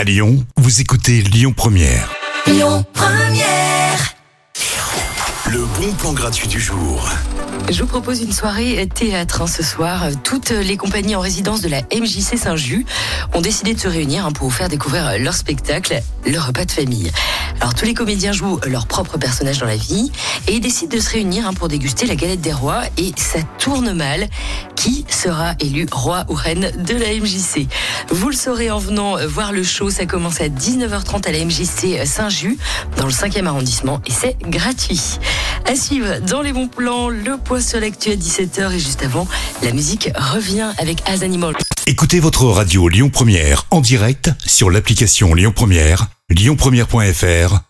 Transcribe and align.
À 0.00 0.04
Lyon, 0.04 0.42
vous 0.56 0.80
écoutez 0.80 1.20
Lyon 1.20 1.52
Première. 1.54 2.10
Lyon 2.46 2.86
Première. 2.94 4.14
Le 5.50 5.66
bon 5.78 5.92
plan 5.92 6.14
gratuit 6.14 6.48
du 6.48 6.58
jour. 6.58 7.06
Je 7.70 7.82
vous 7.82 7.86
propose 7.86 8.22
une 8.22 8.32
soirée 8.32 8.88
théâtre 8.94 9.42
hein, 9.42 9.46
ce 9.46 9.62
soir. 9.62 10.04
Toutes 10.24 10.52
les 10.52 10.78
compagnies 10.78 11.16
en 11.16 11.20
résidence 11.20 11.60
de 11.60 11.68
la 11.68 11.82
MJC 11.94 12.38
Saint-Just 12.38 12.86
ont 13.34 13.42
décidé 13.42 13.74
de 13.74 13.78
se 13.78 13.88
réunir 13.88 14.24
hein, 14.24 14.32
pour 14.32 14.48
vous 14.48 14.54
faire 14.54 14.70
découvrir 14.70 15.18
leur 15.18 15.34
spectacle, 15.34 16.00
le 16.24 16.38
repas 16.38 16.64
de 16.64 16.70
famille. 16.70 17.12
Alors 17.60 17.74
tous 17.74 17.84
les 17.84 17.92
comédiens 17.92 18.32
jouent 18.32 18.58
leur 18.66 18.86
propre 18.86 19.18
personnage 19.18 19.58
dans 19.58 19.66
la 19.66 19.76
vie 19.76 20.10
et 20.50 20.54
ils 20.54 20.60
décident 20.60 20.96
de 20.96 21.00
se 21.00 21.10
réunir 21.10 21.46
hein, 21.46 21.54
pour 21.54 21.68
déguster 21.68 22.06
la 22.06 22.16
galette 22.16 22.40
des 22.40 22.52
rois 22.52 22.82
et 22.98 23.12
ça 23.16 23.38
tourne 23.58 23.92
mal. 23.92 24.28
Qui 24.74 25.04
sera 25.08 25.54
élu 25.60 25.86
roi 25.92 26.24
ou 26.28 26.34
reine 26.34 26.72
de 26.76 26.94
la 26.94 27.14
MJC 27.14 27.68
Vous 28.10 28.30
le 28.30 28.34
saurez 28.34 28.68
en 28.68 28.78
venant 28.78 29.16
voir 29.28 29.52
le 29.52 29.62
show. 29.62 29.90
Ça 29.90 30.06
commence 30.06 30.40
à 30.40 30.48
19h30 30.48 31.28
à 31.28 31.32
la 31.32 31.44
MJC 31.44 32.04
Saint-Just 32.04 32.58
dans 32.96 33.06
le 33.06 33.12
5e 33.12 33.46
arrondissement 33.46 34.00
et 34.06 34.10
c'est 34.10 34.36
gratuit. 34.42 35.00
À 35.66 35.76
suivre 35.76 36.18
dans 36.26 36.42
les 36.42 36.52
bons 36.52 36.68
plans, 36.68 37.10
le 37.10 37.36
poids 37.36 37.60
sur 37.60 37.78
l'actu 37.78 38.10
à 38.10 38.16
17h 38.16 38.72
et 38.72 38.78
juste 38.80 39.04
avant, 39.04 39.28
la 39.62 39.72
musique 39.72 40.10
revient 40.16 40.72
avec 40.78 41.00
As 41.06 41.22
Animal. 41.22 41.54
Écoutez 41.86 42.18
votre 42.18 42.46
radio 42.46 42.88
Lyon 42.88 43.08
Première 43.08 43.66
en 43.70 43.80
direct 43.80 44.32
sur 44.44 44.68
l'application 44.68 45.32
Lyon 45.32 45.52
Première, 45.54 46.08
lyonpremière.fr 46.28 47.69